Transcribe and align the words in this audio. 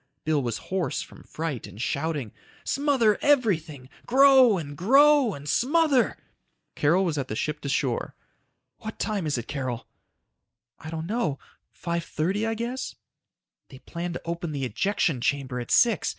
Bill 0.23 0.41
was 0.41 0.57
hoarse 0.73 1.03
from 1.03 1.21
fright 1.21 1.67
and 1.67 1.79
shouting. 1.79 2.31
"Smother 2.63 3.19
everything, 3.21 3.87
grow 4.07 4.57
and 4.57 4.75
grow 4.75 5.35
and 5.35 5.47
smother..." 5.47 6.17
Carol 6.75 7.05
was 7.05 7.19
at 7.19 7.27
the 7.27 7.35
ship 7.35 7.61
to 7.61 7.69
shore. 7.69 8.15
"What 8.79 8.97
time 8.97 9.27
is 9.27 9.37
it, 9.37 9.47
Carol?" 9.47 9.85
"I 10.79 10.89
don't 10.89 11.05
know. 11.05 11.37
5:30 11.79 12.47
I 12.47 12.55
guess." 12.55 12.95
"They 13.69 13.77
plan 13.77 14.13
to 14.13 14.21
open 14.25 14.53
the 14.53 14.65
ejection 14.65 15.21
chamber 15.21 15.59
at 15.59 15.69
six. 15.69 16.09